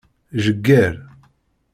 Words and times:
Jegger. 0.43 0.89